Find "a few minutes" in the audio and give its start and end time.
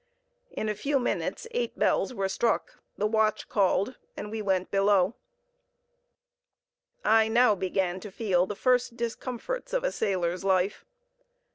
0.67-1.45